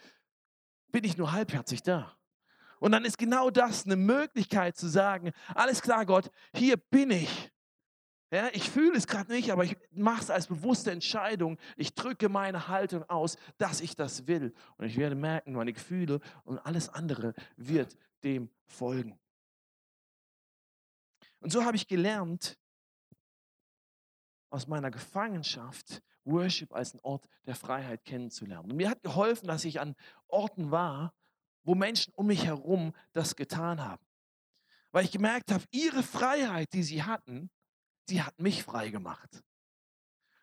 [0.88, 2.14] bin ich nur halbherzig da.
[2.78, 7.50] Und dann ist genau das eine Möglichkeit zu sagen, alles klar, Gott, hier bin ich.
[8.30, 11.58] Ja, ich fühle es gerade nicht, aber ich mache es als bewusste Entscheidung.
[11.76, 14.52] Ich drücke meine Haltung aus, dass ich das will.
[14.76, 19.18] Und ich werde merken, meine Gefühle und alles andere wird dem folgen.
[21.40, 22.58] Und so habe ich gelernt,
[24.50, 28.70] aus meiner Gefangenschaft Worship als einen Ort der Freiheit kennenzulernen.
[28.70, 29.94] Und mir hat geholfen, dass ich an
[30.26, 31.14] Orten war,
[31.64, 34.04] wo Menschen um mich herum das getan haben.
[34.90, 37.50] Weil ich gemerkt habe, ihre Freiheit, die sie hatten,
[38.08, 39.42] sie hat mich frei gemacht.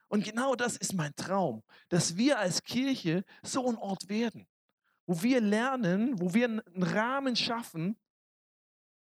[0.07, 4.47] Und genau das ist mein Traum, dass wir als Kirche so ein Ort werden,
[5.07, 7.97] wo wir lernen, wo wir einen Rahmen schaffen,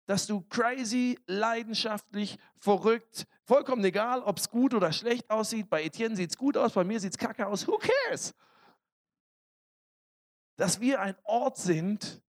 [0.05, 5.69] dass du crazy, leidenschaftlich, verrückt, vollkommen egal, ob es gut oder schlecht aussieht.
[5.69, 7.67] Bei Etienne sieht es gut aus, bei mir sieht es kacke aus.
[7.67, 8.33] Who cares?
[10.55, 12.21] Dass wir ein Ort sind,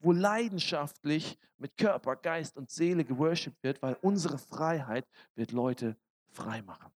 [0.00, 5.96] wo leidenschaftlich mit Körper, Geist und Seele geworshipped wird, weil unsere Freiheit wird Leute
[6.30, 6.90] frei machen.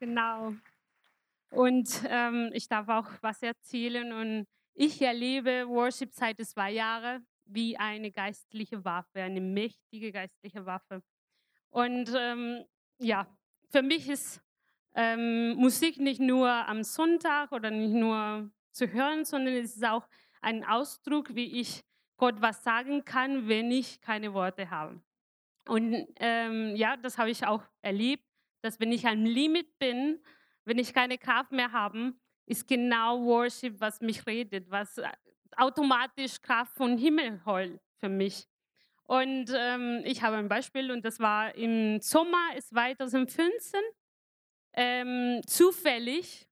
[0.00, 0.54] Genau.
[1.50, 4.12] Und ähm, ich darf auch was erzählen.
[4.12, 11.02] Und ich erlebe Worship seit zwei Jahren wie eine geistliche Waffe, eine mächtige geistliche Waffe.
[11.70, 12.64] Und ähm,
[12.98, 13.26] ja,
[13.70, 14.40] für mich ist
[14.98, 20.08] ähm, Musik nicht nur am Sonntag oder nicht nur zu hören, sondern es ist auch
[20.40, 21.84] ein Ausdruck, wie ich
[22.16, 25.00] Gott was sagen kann, wenn ich keine Worte habe.
[25.68, 28.24] Und ähm, ja, das habe ich auch erlebt,
[28.60, 30.20] dass wenn ich am Limit bin,
[30.64, 32.14] wenn ich keine Kraft mehr habe,
[32.46, 35.00] ist genau Worship, was mich redet, was
[35.56, 38.48] automatisch Kraft vom Himmel holt für mich.
[39.04, 43.80] Und ähm, ich habe ein Beispiel und das war im Sommer 2015
[44.74, 46.48] ähm, zufällig,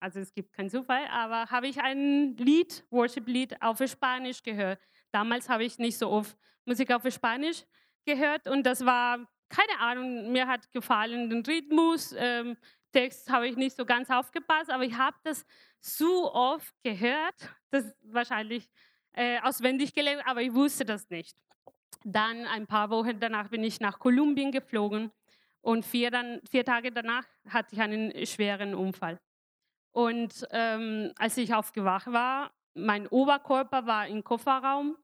[0.00, 4.80] also es gibt keinen Zufall, aber habe ich ein Lied, Worship-Lied auf Spanisch gehört.
[5.10, 7.64] Damals habe ich nicht so oft Musik auf Spanisch
[8.04, 12.56] gehört und das war, keine Ahnung, mir hat gefallen, den Rhythmus, ähm,
[12.92, 15.44] Text habe ich nicht so ganz aufgepasst, aber ich habe das
[15.80, 17.34] so oft gehört,
[17.70, 18.68] das wahrscheinlich
[19.12, 21.36] äh, auswendig gelernt, aber ich wusste das nicht.
[22.04, 25.10] Dann ein paar Wochen danach bin ich nach Kolumbien geflogen
[25.60, 29.18] und vier, dann, vier Tage danach hatte ich einen schweren Unfall.
[29.92, 34.96] Und ähm, als ich aufgewacht war, mein Oberkörper war im Kofferraum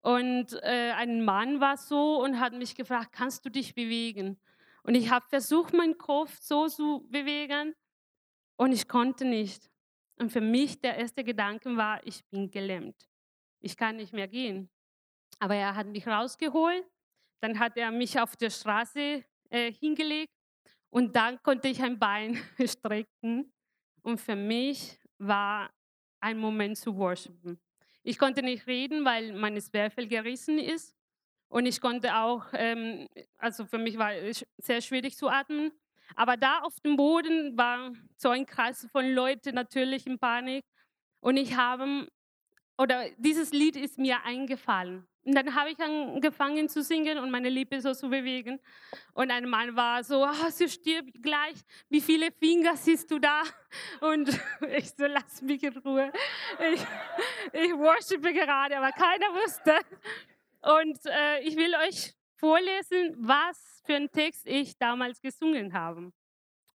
[0.00, 4.40] und äh, ein Mann war so und hat mich gefragt, kannst du dich bewegen?
[4.82, 7.74] Und ich habe versucht, meinen Kopf so zu bewegen
[8.56, 9.70] und ich konnte nicht.
[10.16, 13.08] Und für mich der erste Gedanke war, ich bin gelähmt.
[13.60, 14.70] Ich kann nicht mehr gehen.
[15.38, 16.84] Aber er hat mich rausgeholt.
[17.40, 20.32] Dann hat er mich auf der Straße äh, hingelegt
[20.90, 23.52] und dann konnte ich ein Bein strecken.
[24.02, 25.70] Und für mich war
[26.20, 27.60] ein Moment zu worshipen.
[28.02, 30.96] Ich konnte nicht reden, weil mein Zwerchfell gerissen ist.
[31.48, 35.70] Und ich konnte auch, ähm, also für mich war es sehr schwierig zu atmen.
[36.16, 40.64] Aber da auf dem Boden war so ein Kreis von Leuten natürlich in Panik.
[41.20, 42.08] Und ich habe,
[42.78, 45.06] oder dieses Lied ist mir eingefallen.
[45.24, 48.58] Und dann habe ich angefangen zu singen und meine Lippe so zu bewegen.
[49.14, 51.54] Und ein Mann war so, oh, sie stirbt gleich.
[51.88, 53.42] Wie viele Finger siehst du da?
[54.00, 54.28] Und
[54.76, 56.12] ich so, lass mich in Ruhe.
[56.72, 56.80] Ich,
[57.52, 59.78] ich worshipe gerade, aber keiner wusste.
[60.62, 66.12] Und äh, ich will euch vorlesen, was für einen Text ich damals gesungen habe.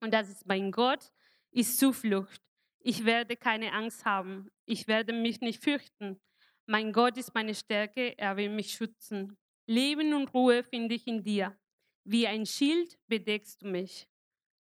[0.00, 1.11] Und das ist, mein Gott
[1.50, 2.40] ist Zuflucht.
[2.78, 4.48] Ich werde keine Angst haben.
[4.66, 6.20] Ich werde mich nicht fürchten.
[6.66, 9.37] Mein Gott ist meine Stärke, er will mich schützen.
[9.66, 11.57] Leben und Ruhe finde ich in dir.
[12.05, 14.09] Wie ein Schild bedeckst du mich.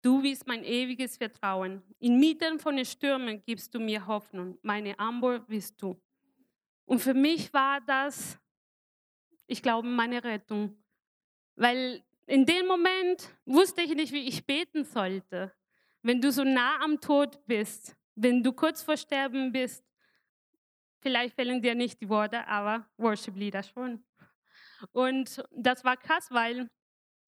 [0.02, 1.82] Du bist mein ewiges Vertrauen.
[1.98, 4.58] Inmitten von den Stürmen gibst du mir Hoffnung.
[4.62, 6.00] Meine Ambor bist du.
[6.86, 8.38] Und für mich war das,
[9.46, 10.82] ich glaube, meine Rettung.
[11.54, 15.52] Weil in dem Moment wusste ich nicht, wie ich beten sollte.
[16.02, 19.84] Wenn du so nah am Tod bist, wenn du kurz vor Sterben bist,
[21.00, 24.04] Vielleicht fehlen dir nicht die Worte, aber Worship-Lieder schon.
[24.92, 26.68] Und das war krass, weil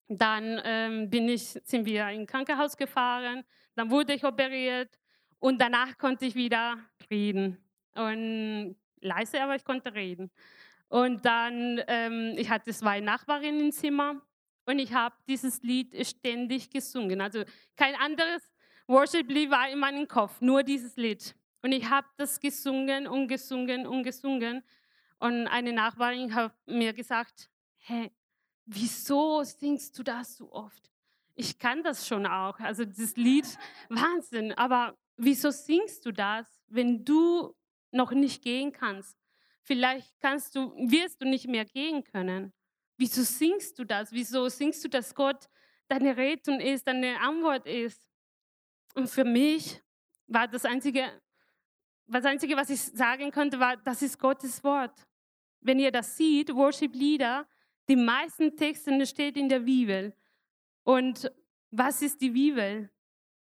[0.09, 4.99] dann ähm, bin ich, sind wir in Krankenhaus gefahren, dann wurde ich operiert
[5.39, 6.79] und danach konnte ich wieder
[7.11, 7.59] reden.
[7.95, 10.31] Und leise, aber ich konnte reden.
[10.89, 14.21] Und dann, ähm, ich hatte zwei Nachbarinnen im Zimmer
[14.67, 17.21] und ich habe dieses Lied ständig gesungen.
[17.21, 17.45] Also
[17.77, 18.43] kein anderes
[18.87, 21.35] Worship-Lied war in meinem Kopf, nur dieses Lied.
[21.63, 24.63] Und ich habe das gesungen und gesungen und gesungen.
[25.19, 27.49] Und eine Nachbarin hat mir gesagt,
[27.79, 28.11] hey,
[28.67, 30.91] wieso singst du das so oft?
[31.35, 33.47] Ich kann das schon auch, also das Lied,
[33.89, 37.55] Wahnsinn, aber wieso singst du das, wenn du
[37.91, 39.17] noch nicht gehen kannst?
[39.63, 42.53] Vielleicht kannst du, wirst du nicht mehr gehen können.
[42.97, 44.13] Wieso singst du das?
[44.13, 45.49] Wieso singst du, dass Gott
[45.89, 48.09] deine Rettung ist, deine Antwort ist?
[48.95, 49.81] Und für mich
[50.27, 51.09] war das einzige
[52.13, 55.07] das Einzige, was ich sagen konnte, war, das ist Gottes Wort.
[55.61, 57.47] Wenn ihr das seht, Worship-Lieder,
[57.89, 60.15] die meisten Texte stehen in der Bibel.
[60.85, 61.31] Und
[61.71, 62.91] was ist die Bibel?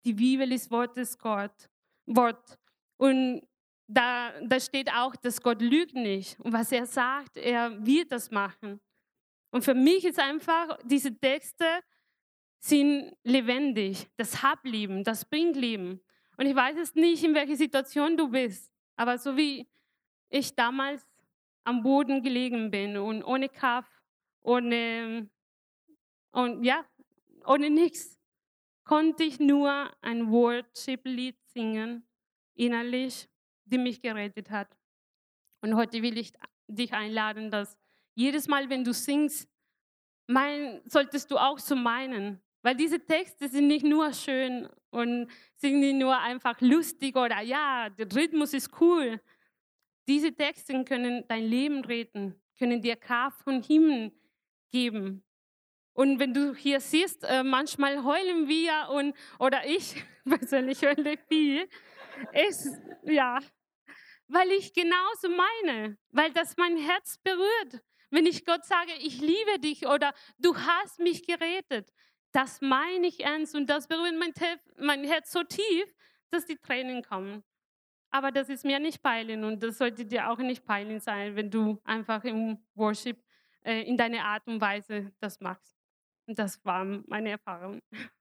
[0.05, 1.69] Die Bibel ist Wortes Gott,
[2.05, 2.57] Wort.
[2.97, 3.41] Und
[3.87, 6.39] da, da steht auch, dass Gott lügt nicht.
[6.39, 8.79] Und was er sagt, er wird das machen.
[9.51, 11.65] Und für mich ist einfach, diese Texte
[12.59, 14.07] sind lebendig.
[14.17, 16.01] Das hat Leben, das bringt Leben.
[16.39, 19.67] Und ich weiß es nicht, in welcher Situation du bist, aber so wie
[20.29, 21.05] ich damals
[21.65, 23.91] am Boden gelegen bin und ohne Kraft,
[24.39, 25.29] ohne,
[26.31, 26.85] und ja,
[27.45, 28.17] ohne nichts,
[28.85, 32.07] konnte ich nur ein Worship-Lied singen,
[32.55, 33.27] innerlich,
[33.65, 34.69] die mich gerettet hat.
[35.59, 36.31] Und heute will ich
[36.69, 37.77] dich einladen, dass
[38.15, 39.49] jedes Mal, wenn du singst,
[40.25, 42.41] mein, solltest du auch so meinen.
[42.61, 47.89] Weil diese Texte sind nicht nur schön und sind nicht nur einfach lustig oder ja,
[47.89, 49.21] der Rhythmus ist cool.
[50.07, 54.11] Diese Texte können dein Leben retten, können dir Kraft von Himmel
[54.71, 55.23] geben.
[55.93, 61.67] Und wenn du hier siehst, äh, manchmal heulen wir und, oder ich persönlich heule viel,
[62.47, 62.69] ist,
[63.03, 63.39] ja,
[64.27, 67.83] weil ich genauso meine, weil das mein Herz berührt.
[68.11, 71.91] Wenn ich Gott sage, ich liebe dich oder du hast mich gerettet,
[72.31, 74.33] das meine ich ernst und das berührt mein,
[74.77, 75.95] mein Herz so tief,
[76.29, 77.43] dass die Tränen kommen.
[78.11, 81.51] Aber das ist mir nicht peilen und das sollte dir auch nicht peilen sein, wenn
[81.51, 83.23] du einfach im Worship
[83.63, 85.77] äh, in deiner Art und Weise das machst.
[86.25, 87.79] Und das war meine Erfahrung.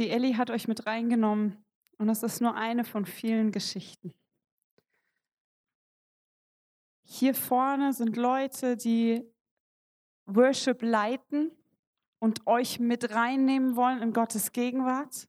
[0.00, 1.62] Die Ellie hat euch mit reingenommen
[1.98, 4.14] und das ist nur eine von vielen Geschichten.
[7.04, 9.30] Hier vorne sind Leute, die
[10.24, 11.50] Worship leiten
[12.18, 15.28] und euch mit reinnehmen wollen in Gottes Gegenwart,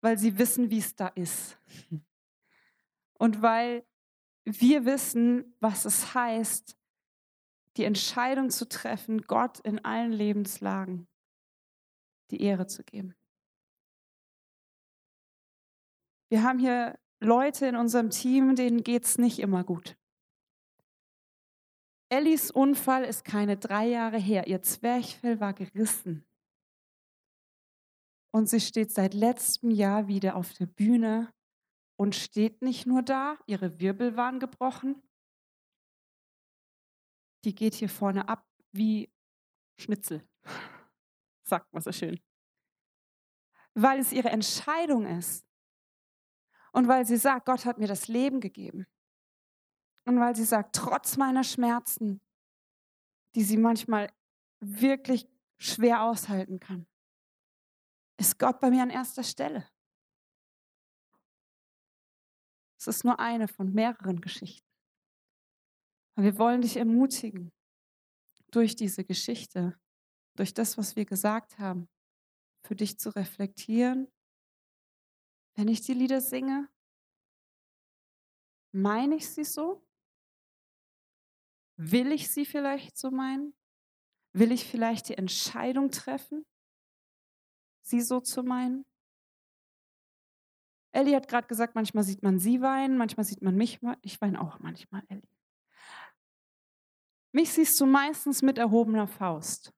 [0.00, 1.56] weil sie wissen, wie es da ist.
[3.16, 3.86] Und weil
[4.42, 6.76] wir wissen, was es heißt,
[7.76, 11.06] die Entscheidung zu treffen, Gott in allen Lebenslagen
[12.32, 13.14] die Ehre zu geben.
[16.34, 19.96] Wir haben hier Leute in unserem Team, denen geht es nicht immer gut.
[22.08, 24.48] Ellis Unfall ist keine drei Jahre her.
[24.48, 26.26] Ihr Zwerchfell war gerissen.
[28.32, 31.32] Und sie steht seit letztem Jahr wieder auf der Bühne
[31.96, 35.00] und steht nicht nur da, ihre Wirbel waren gebrochen.
[37.44, 39.08] Die geht hier vorne ab wie
[39.78, 40.28] Schnitzel,
[41.44, 42.18] sagt man so schön.
[43.74, 45.46] Weil es ihre Entscheidung ist.
[46.74, 48.86] Und weil sie sagt, Gott hat mir das Leben gegeben.
[50.06, 52.20] Und weil sie sagt, trotz meiner Schmerzen,
[53.36, 54.12] die sie manchmal
[54.60, 56.86] wirklich schwer aushalten kann,
[58.18, 59.68] ist Gott bei mir an erster Stelle.
[62.76, 64.68] Es ist nur eine von mehreren Geschichten.
[66.16, 67.52] Und wir wollen dich ermutigen,
[68.50, 69.78] durch diese Geschichte,
[70.36, 71.88] durch das, was wir gesagt haben,
[72.64, 74.08] für dich zu reflektieren.
[75.54, 76.68] Wenn ich die Lieder singe,
[78.72, 79.86] meine ich sie so?
[81.76, 83.54] Will ich sie vielleicht so meinen?
[84.32, 86.44] Will ich vielleicht die Entscheidung treffen,
[87.82, 88.84] sie so zu meinen?
[90.92, 94.40] Ellie hat gerade gesagt, manchmal sieht man sie weinen, manchmal sieht man mich, ich weine
[94.40, 95.28] auch manchmal, Ellie.
[97.32, 99.72] Mich siehst du meistens mit erhobener Faust.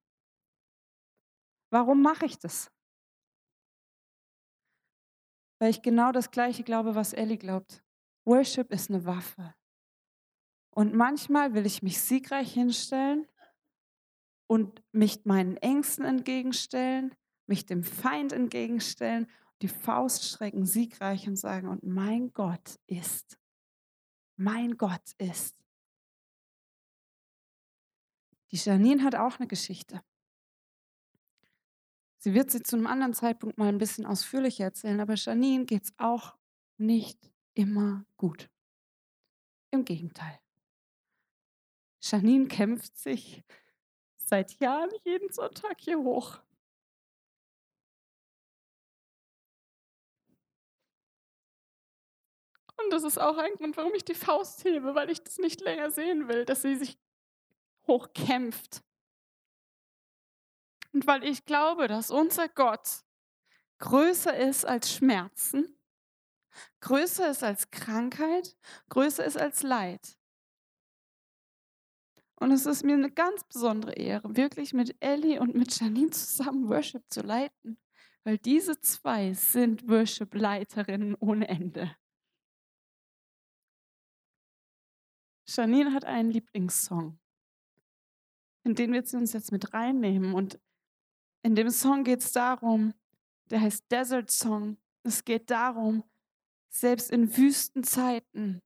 [1.71, 2.71] Warum mache ich das?
[5.59, 7.83] Weil ich genau das Gleiche glaube, was Ellie glaubt.
[8.25, 9.55] Worship ist eine Waffe.
[10.71, 13.27] Und manchmal will ich mich siegreich hinstellen
[14.47, 17.15] und mich meinen Ängsten entgegenstellen,
[17.47, 19.27] mich dem Feind entgegenstellen,
[19.63, 23.39] die Faust strecken, siegreich und sagen, und mein Gott ist,
[24.37, 25.65] mein Gott ist.
[28.53, 30.03] Die Janine hat auch eine Geschichte.
[32.27, 35.85] Sie wird sie zu einem anderen Zeitpunkt mal ein bisschen ausführlicher erzählen, aber Janine geht
[35.85, 36.37] es auch
[36.77, 37.21] nicht
[37.55, 38.51] immer gut.
[39.71, 40.37] Im Gegenteil.
[42.03, 43.45] Janine kämpft sich
[44.17, 46.41] seit Jahren jeden Sonntag hier hoch.
[52.83, 55.61] Und das ist auch ein Grund, warum ich die Faust hebe, weil ich das nicht
[55.61, 56.99] länger sehen will, dass sie sich
[57.87, 58.83] hochkämpft.
[60.97, 63.05] Und weil ich glaube, dass unser Gott
[63.81, 65.79] größer ist als Schmerzen,
[66.81, 68.57] größer ist als Krankheit,
[68.89, 70.19] größer ist als Leid.
[72.37, 76.71] Und es ist mir eine ganz besondere Ehre, wirklich mit Ellie und mit Janine zusammen
[76.71, 77.77] Worship zu leiten,
[78.25, 81.95] weil diese zwei sind Worship-Leiterinnen ohne Ende.
[85.47, 87.19] Janine hat einen Lieblingssong,
[88.65, 90.33] in den wir uns jetzt mit reinnehmen.
[90.33, 90.59] Und
[91.47, 92.93] in dem Song geht es darum,
[93.51, 94.77] der heißt Desert Song.
[95.05, 96.03] Es geht darum,
[96.69, 98.61] selbst in Wüstenzeiten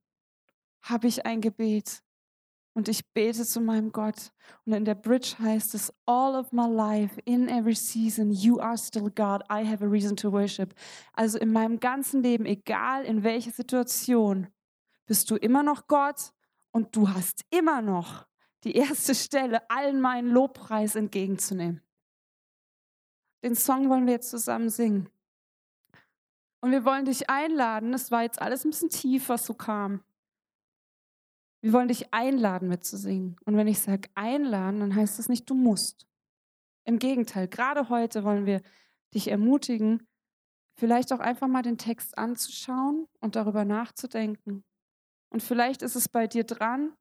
[0.81, 2.03] habe ich ein Gebet,
[2.73, 4.33] und ich bete zu meinem Gott.
[4.65, 8.79] Und in der Bridge heißt es, all of my life, in every season, you are
[8.79, 10.75] still God, I have a reason to worship.
[11.13, 14.47] Also in meinem ganzen Leben, egal in welcher Situation,
[15.05, 16.33] bist du immer noch Gott
[16.71, 18.27] und du hast immer noch
[18.65, 21.83] die erste Stelle, allen meinen Lobpreis entgegenzunehmen.
[23.43, 25.09] Den Song wollen wir jetzt zusammen singen.
[26.61, 30.05] Und wir wollen dich einladen, das war jetzt alles ein bisschen tief, was so kam.
[31.63, 33.37] Wir wollen dich einladen, mitzusingen.
[33.45, 36.07] Und wenn ich sage einladen, dann heißt das nicht, du musst.
[36.85, 38.63] Im Gegenteil, gerade heute wollen wir
[39.15, 40.07] dich ermutigen,
[40.79, 44.65] vielleicht auch einfach mal den Text anzuschauen und darüber nachzudenken.
[45.31, 46.95] Und vielleicht ist es bei dir dran,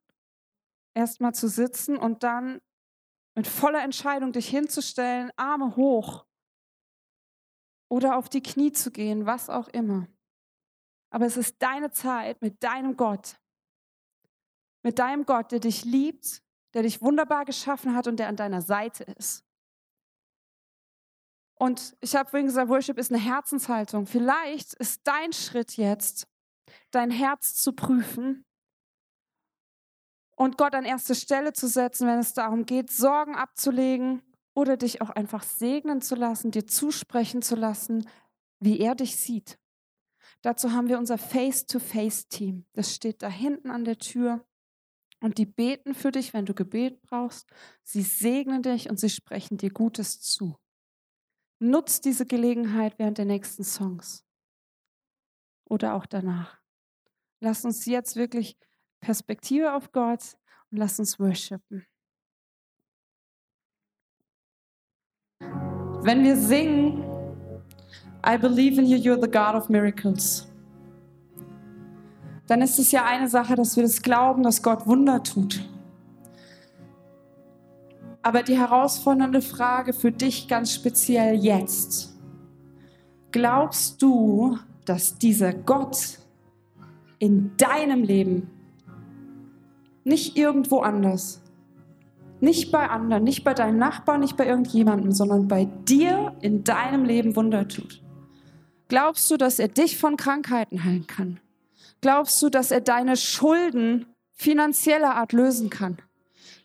[0.94, 2.60] erst mal zu sitzen und dann
[3.34, 6.26] mit voller Entscheidung dich hinzustellen, Arme hoch
[7.90, 10.06] oder auf die Knie zu gehen, was auch immer.
[11.10, 13.40] Aber es ist deine Zeit mit deinem Gott
[14.82, 16.42] mit deinem Gott, der dich liebt,
[16.74, 19.44] der dich wunderbar geschaffen hat und der an deiner Seite ist.
[21.54, 24.06] Und ich habe vorhin gesagt, Worship ist eine Herzenshaltung.
[24.06, 26.26] Vielleicht ist dein Schritt jetzt,
[26.90, 28.46] dein Herz zu prüfen
[30.36, 34.22] und Gott an erste Stelle zu setzen, wenn es darum geht, Sorgen abzulegen
[34.54, 38.08] oder dich auch einfach segnen zu lassen, dir zusprechen zu lassen,
[38.60, 39.58] wie er dich sieht.
[40.42, 42.66] Dazu haben wir unser Face-to-Face-Team.
[42.72, 44.46] Das steht da hinten an der Tür.
[45.20, 47.50] Und die beten für dich, wenn du Gebet brauchst.
[47.82, 50.56] Sie segnen dich und sie sprechen dir Gutes zu.
[51.58, 54.24] Nutz diese Gelegenheit während der nächsten Songs
[55.68, 56.58] oder auch danach.
[57.40, 58.56] Lass uns jetzt wirklich
[59.00, 60.36] Perspektive auf Gott
[60.70, 61.86] und lass uns worshipen.
[66.02, 67.04] Wenn wir singen,
[68.26, 70.50] I believe in you, you're the God of miracles
[72.50, 75.64] dann ist es ja eine Sache, dass wir das glauben, dass Gott Wunder tut.
[78.22, 82.18] Aber die herausfordernde Frage für dich ganz speziell jetzt.
[83.30, 86.18] Glaubst du, dass dieser Gott
[87.20, 88.50] in deinem Leben,
[90.02, 91.40] nicht irgendwo anders,
[92.40, 97.04] nicht bei anderen, nicht bei deinen Nachbarn, nicht bei irgendjemandem, sondern bei dir in deinem
[97.04, 98.02] Leben Wunder tut?
[98.88, 101.38] Glaubst du, dass er dich von Krankheiten heilen kann?
[102.00, 105.98] Glaubst du, dass er deine Schulden finanzieller Art lösen kann?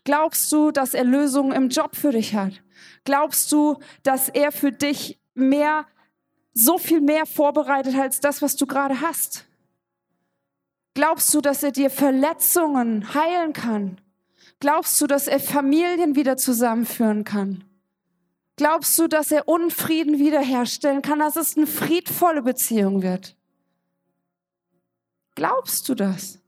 [0.06, 2.62] Glaubst du, dass er Lösungen im Job für dich hat?
[3.04, 5.86] Glaubst du, dass er für dich mehr,
[6.54, 9.46] so viel mehr vorbereitet als das, was du gerade hast?
[10.94, 14.00] Glaubst du, dass er dir Verletzungen heilen kann?
[14.60, 17.64] Glaubst du, dass er Familien wieder zusammenführen kann?
[18.56, 23.36] Glaubst du, dass er Unfrieden wiederherstellen kann, dass es eine friedvolle Beziehung wird?
[25.36, 26.40] Glaubst du das?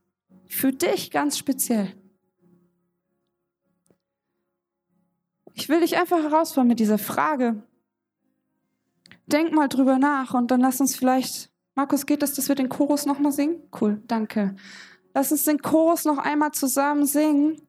[0.47, 1.93] Für dich ganz speziell.
[5.53, 7.61] Ich will dich einfach herausfordern mit dieser Frage.
[9.25, 12.69] Denk mal drüber nach und dann lass uns vielleicht, Markus, geht es, dass wir den
[12.69, 13.61] Chorus nochmal singen?
[13.79, 14.55] Cool, danke.
[15.13, 17.66] Lass uns den Chorus noch einmal zusammen singen.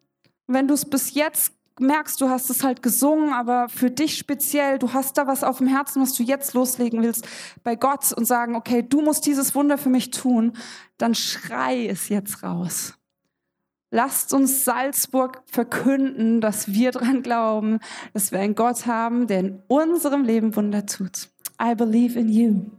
[0.49, 4.79] Wenn du es bis jetzt merkst, du hast es halt gesungen, aber für dich speziell,
[4.79, 7.29] du hast da was auf dem Herzen, was du jetzt loslegen willst
[7.63, 10.55] bei Gott und sagen, okay, du musst dieses Wunder für mich tun,
[10.97, 12.95] dann schrei es jetzt raus.
[13.91, 17.79] Lasst uns Salzburg verkünden, dass wir dran glauben,
[18.13, 21.31] dass wir einen Gott haben, der in unserem Leben Wunder tut.
[21.63, 22.78] I believe in you.